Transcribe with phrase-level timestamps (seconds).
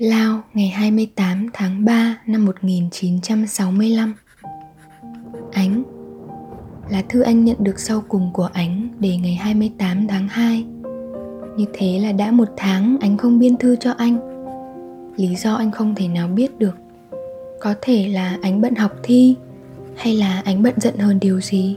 [0.00, 4.14] Lao, ngày 28 tháng 3 năm 1965
[5.52, 5.82] Ánh.
[6.90, 10.64] Lá thư anh nhận được sau cùng của Ánh để ngày 28 tháng 2
[11.56, 14.18] Như thế là đã một tháng anh không biên thư cho anh.
[15.16, 16.76] Lý do anh không thể nào biết được.
[17.60, 19.34] Có thể là Ánh bận học thi,
[19.96, 21.76] Hay là Ánh bận giận hơn điều gì.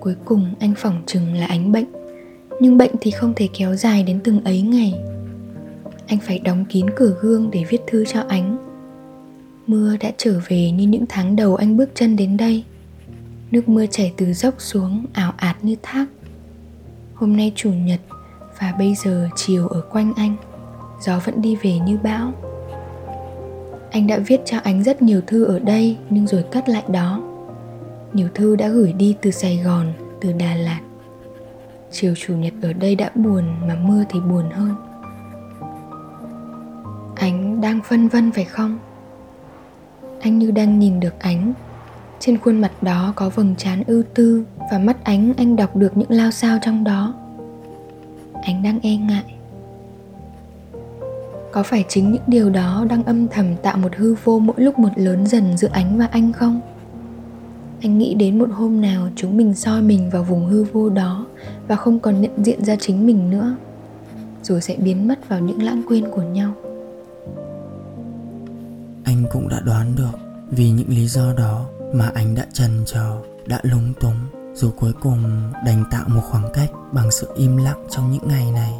[0.00, 1.86] Cuối cùng anh phỏng chừng là Ánh bệnh.
[2.60, 4.94] Nhưng bệnh thì không thể kéo dài đến từng ấy ngày
[6.06, 8.64] anh phải đóng kín cửa gương để viết thư cho ánh
[9.66, 12.64] mưa đã trở về như những tháng đầu anh bước chân đến đây.
[13.50, 16.06] Nước mưa chảy từ dốc xuống, ảo ạt như thác.
[17.14, 18.00] Hôm nay chủ nhật
[18.60, 20.36] và bây giờ chiều ở quanh anh,
[21.00, 22.32] gió vẫn đi về như bão.
[23.90, 27.22] Anh đã viết cho ánh rất nhiều thư ở đây, nhưng rồi cất lại đó.
[28.12, 30.80] Nhiều thư đã gửi đi từ sài gòn, từ đà lạt.
[31.90, 34.74] Chiều chủ nhật ở đây đã buồn mà mưa thì buồn hơn
[37.64, 38.78] đang phân vân phải không?
[40.20, 41.52] Anh như đang nhìn được ánh.
[42.20, 45.96] Trên khuôn mặt đó có vầng trán ưu tư Và mắt ánh anh đọc được
[45.96, 47.14] những lao sao trong đó.
[48.42, 49.34] Ánh đang e ngại.
[51.52, 54.78] Có phải chính những điều đó đang âm thầm tạo một hư vô mỗi lúc
[54.78, 56.60] một lớn dần giữa ánh và anh không?
[57.80, 61.26] Anh nghĩ đến một hôm nào chúng mình soi mình vào vùng hư vô đó
[61.68, 63.56] Và không còn nhận diện ra chính mình nữa.
[64.42, 66.54] Rồi sẽ biến mất vào những lãng quên của nhau
[69.04, 70.18] anh cũng đã đoán được
[70.50, 74.16] vì những lý do đó mà anh đã trần chờ đã lúng túng
[74.54, 78.52] dù cuối cùng đành tạo một khoảng cách bằng sự im lặng trong những ngày
[78.52, 78.72] này.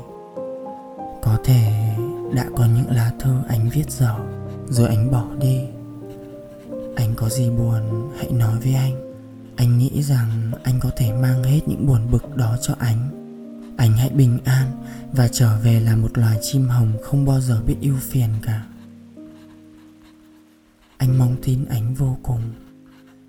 [1.22, 1.94] Có thể
[2.34, 4.14] đã có những lá thư anh viết dở,
[4.68, 5.60] rồi anh bỏ đi.
[6.96, 9.14] Anh có gì buồn, hãy nói với anh.
[9.56, 13.08] Anh nghĩ rằng anh có thể mang hết những buồn bực đó cho anh.
[13.76, 14.66] Anh hãy bình an
[15.12, 18.62] và trở về là một loài chim hồng không bao giờ biết ưu phiền cả
[21.04, 22.40] anh mong tin ánh vô cùng.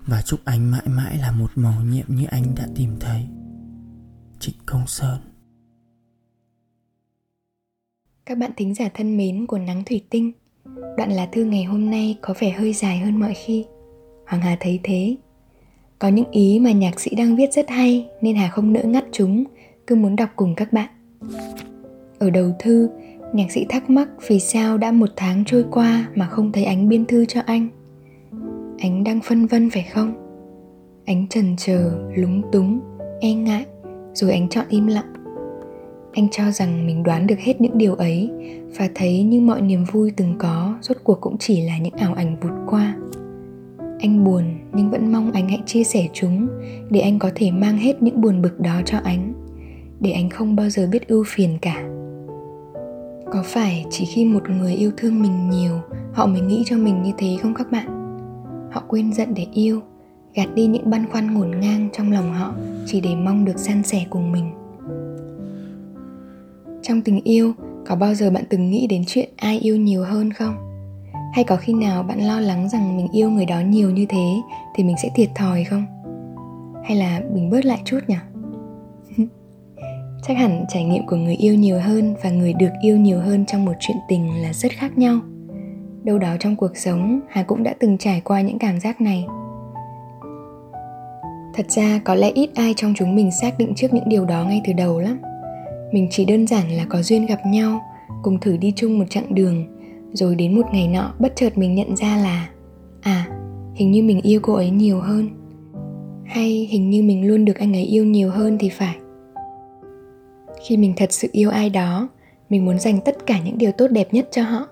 [0.06, 3.22] Và chúc anh mãi mãi là một màu nhiệm như anh đã tìm thấy.
[4.38, 5.18] Trịnh công sơn.
[8.26, 10.32] Các bạn thính giả thân mến của nắng thủy tinh,
[10.96, 13.64] đoạn lá thư ngày hôm nay có vẻ hơi dài hơn mọi khi.
[14.26, 15.16] Hoàng hà thấy thế.
[15.98, 19.04] Có những ý mà nhạc sĩ đang viết rất hay, nên hà không nỡ ngắt
[19.12, 19.44] chúng.
[19.86, 20.88] Cứ muốn đọc cùng các bạn.
[22.18, 22.88] Ở đầu thư
[23.36, 26.88] Nhạc sĩ thắc mắc vì sao đã một tháng trôi qua mà không thấy ánh
[26.88, 27.68] biên thư cho anh.
[28.78, 30.14] Ánh đang phân vân phải không?
[31.04, 32.80] Ánh trần chờ, lúng túng,
[33.20, 33.64] e ngại
[34.14, 35.12] Rồi ánh chọn im lặng.
[36.12, 38.30] Anh cho rằng mình đoán được hết những điều ấy
[38.76, 42.14] Và thấy như mọi niềm vui từng có Rốt cuộc cũng chỉ là những ảo
[42.14, 42.96] ảnh vụt qua.
[44.00, 46.48] Anh buồn nhưng vẫn mong anh hãy chia sẻ chúng
[46.90, 49.32] Để anh có thể mang hết những buồn bực đó cho ánh
[50.00, 51.95] Để anh không bao giờ biết ưu phiền cả
[53.32, 55.80] có phải chỉ khi một người yêu thương mình nhiều,
[56.12, 58.18] họ mới nghĩ cho mình như thế không các bạn?
[58.72, 59.80] Họ quên giận để yêu,
[60.34, 62.54] gạt đi những băn khoăn ngổn ngang trong lòng họ
[62.86, 64.50] chỉ để mong được san sẻ cùng mình.
[66.82, 67.52] Trong tình yêu,
[67.86, 70.54] có bao giờ bạn từng nghĩ đến chuyện ai yêu nhiều hơn không?
[71.34, 74.26] Hay có khi nào bạn lo lắng rằng mình yêu người đó nhiều như thế
[74.74, 75.86] thì mình sẽ thiệt thòi không?
[76.84, 78.16] Hay là mình bớt lại chút nhỉ?
[80.28, 83.46] Chắc hẳn trải nghiệm của người yêu nhiều hơn và người được yêu nhiều hơn
[83.46, 85.20] trong một chuyện tình là rất khác nhau.
[86.02, 89.26] Đâu đó trong cuộc sống, hà cũng đã từng trải qua những cảm giác này.
[91.54, 94.44] Thật ra, có lẽ ít ai trong chúng mình xác định trước những điều đó
[94.44, 95.18] ngay từ đầu lắm.
[95.92, 97.80] Mình chỉ đơn giản là có duyên gặp nhau,
[98.22, 99.64] cùng thử đi chung một chặng đường,
[100.12, 102.48] rồi đến một ngày nọ bất chợt mình nhận ra là
[103.00, 103.26] à
[103.74, 105.28] hình như mình yêu cô ấy nhiều hơn.
[106.24, 108.96] Hay hình như mình luôn được anh ấy yêu nhiều hơn thì phải?
[110.66, 112.08] Khi mình thật sự yêu ai đó,
[112.48, 114.68] mình muốn dành tất cả những điều tốt đẹp nhất cho họ.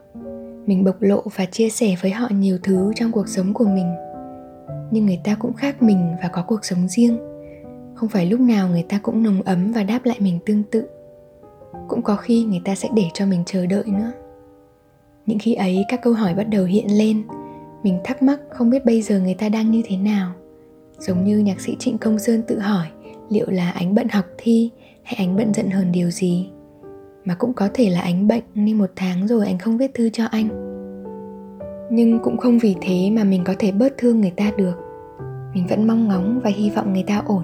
[0.67, 3.94] Mình bộc lộ và chia sẻ với họ nhiều thứ trong cuộc sống của mình.
[4.91, 7.19] Nhưng người ta cũng khác mình và có cuộc sống riêng.
[7.94, 10.85] Không phải lúc nào người ta cũng nồng ấm và đáp lại mình tương tự.
[11.88, 14.12] Cũng có khi người ta sẽ để cho mình chờ đợi nữa.
[15.26, 17.23] Những khi ấy, các câu hỏi bắt đầu hiện lên.
[17.82, 20.32] Mình thắc mắc không biết bây giờ người ta đang như thế nào.
[20.99, 22.87] Giống như nhạc sĩ trịnh công sơn tự hỏi,
[23.31, 24.70] liệu là ánh bận học thi
[25.05, 26.49] hay anh bận giận hơn điều gì?
[27.25, 30.11] Mà cũng có thể là anh bệnh nên một tháng rồi anh không viết thư
[30.11, 30.49] cho anh.
[31.91, 34.75] Nhưng cũng không vì thế mà mình có thể bớt thương người ta được.
[35.55, 37.43] Mình vẫn mong ngóng và hy vọng người ta ổn.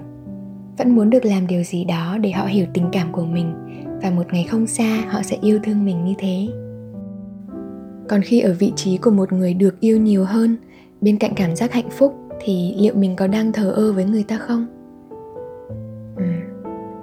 [0.77, 3.53] Vẫn muốn được làm điều gì đó để họ hiểu tình cảm của mình,
[4.01, 6.47] và một ngày không xa, họ sẽ yêu thương mình như thế.
[8.07, 10.57] Còn khi ở vị trí của một người được yêu nhiều hơn,
[11.01, 14.23] bên cạnh cảm giác hạnh phúc, thì liệu mình có đang thờ ơ với người
[14.23, 14.67] ta không?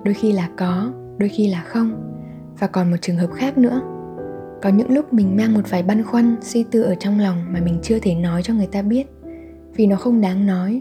[0.09, 1.93] Đôi khi là có, đôi khi là không.
[2.59, 3.81] Và còn một trường hợp khác nữa.
[4.63, 7.61] Có những lúc mình mang một vài băn khoăn, suy tư ở trong lòng mà
[7.61, 9.07] mình chưa thể nói cho người ta biết.
[9.75, 10.81] Vì nó không đáng nói,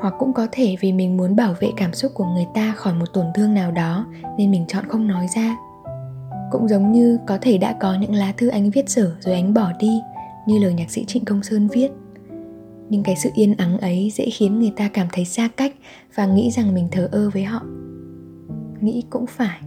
[0.00, 2.94] hoặc cũng có thể vì mình muốn bảo vệ cảm xúc của người ta khỏi
[2.94, 4.06] một tổn thương nào đó
[4.38, 5.56] nên mình chọn không nói ra.
[6.50, 9.54] Cũng giống như có thể đã có những lá thư anh viết dở rồi anh
[9.54, 10.00] bỏ đi,
[10.46, 11.90] như lời nhạc sĩ trịnh công sơn viết.
[12.88, 15.74] Nhưng cái sự yên ắng ấy dễ khiến người ta cảm thấy xa cách
[16.14, 17.62] và nghĩ rằng mình thờ ơ với họ
[18.80, 19.60] nghĩ cũng phải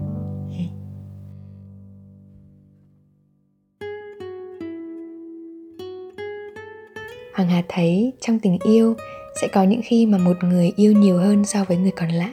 [7.33, 8.95] Hoàng Hà thấy trong tình yêu
[9.41, 12.31] sẽ có những khi mà một người yêu nhiều hơn so với người còn lại.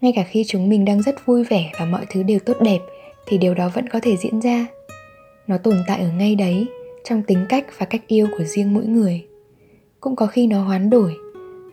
[0.00, 2.78] Ngay cả khi chúng mình đang rất vui vẻ và mọi thứ đều tốt đẹp
[3.26, 4.66] thì điều đó vẫn có thể diễn ra.
[5.46, 6.66] Nó tồn tại ở ngay đấy,
[7.04, 9.24] trong tính cách và cách yêu của riêng mỗi người.
[10.00, 11.16] Cũng có khi nó hoán đổi,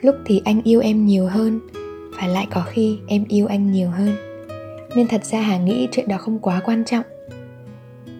[0.01, 1.59] lúc thì anh yêu em nhiều hơn
[2.21, 4.15] và lại có khi em yêu anh nhiều hơn.
[4.95, 7.05] Nên thật ra Hà nghĩ chuyện đó không quá quan trọng.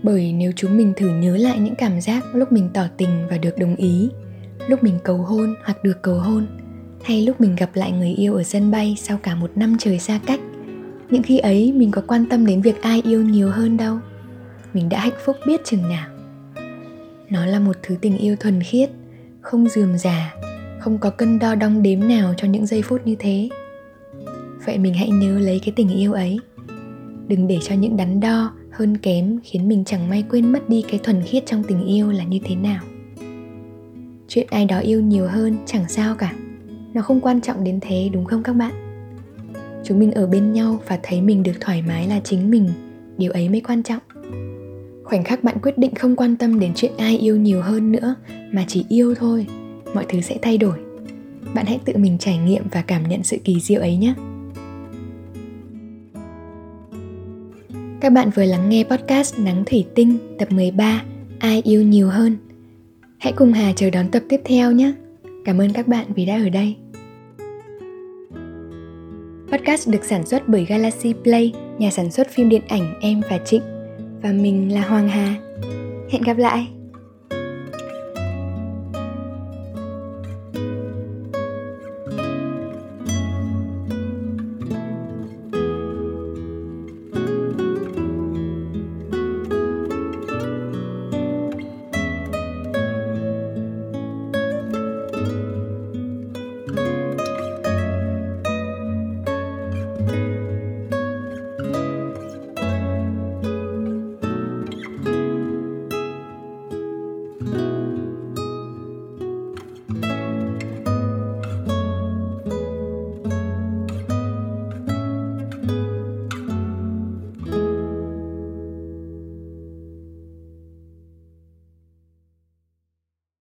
[0.03, 3.38] Bởi nếu chúng mình thử nhớ lại những cảm giác lúc mình tỏ tình và
[3.38, 4.09] được đồng ý,
[4.68, 6.48] lúc mình cầu hôn hoặc được cầu hôn,
[7.03, 10.00] hay lúc mình gặp lại người yêu ở sân bay sau cả một năm trời
[10.00, 10.39] xa cách,
[11.09, 13.97] những khi ấy mình có quan tâm đến việc ai yêu nhiều hơn đâu.
[14.74, 16.07] Mình đã hạnh phúc biết chừng nào.
[17.30, 18.89] Nó là một thứ tình yêu thuần khiết,
[19.42, 20.33] không dườm già,
[20.80, 23.50] không có cân đo đong đếm nào cho những giây phút như thế
[24.65, 26.39] vậy mình hãy nhớ lấy cái tình yêu ấy.
[27.27, 30.83] Đừng để cho những đắn đo, hơn kém khiến mình chẳng may quên mất đi
[30.89, 32.83] cái thuần khiết trong tình yêu là như thế nào.
[34.27, 36.33] Chuyện ai đó yêu nhiều hơn chẳng sao cả.
[36.93, 38.73] Nó không quan trọng đến thế, đúng không các bạn?
[39.83, 42.69] Chúng mình ở bên nhau và thấy mình được thoải mái là chính mình.
[43.17, 44.01] Điều ấy mới quan trọng.
[45.03, 48.15] Khoảnh khắc bạn quyết định không quan tâm đến chuyện ai yêu nhiều hơn nữa,
[48.51, 49.47] mà chỉ yêu thôi,
[49.93, 50.77] mọi thứ sẽ thay đổi.
[51.53, 54.13] Bạn hãy tự mình trải nghiệm và cảm nhận sự kỳ diệu ấy nhé.
[58.11, 61.03] Các bạn vừa lắng nghe podcast Nắng Thủy Tinh tập 13
[61.39, 62.37] Ai yêu nhiều hơn.
[63.17, 64.93] Hãy cùng Hà chờ đón tập tiếp theo nhé.
[65.45, 66.75] Cảm ơn các bạn vì đã ở đây.
[69.51, 73.37] Podcast được sản xuất bởi Galaxy Play, nhà sản xuất phim điện ảnh Em và
[73.37, 73.63] Trịnh.
[74.21, 75.35] Và mình là Hoàng Hà.
[76.09, 76.67] Hẹn gặp lại!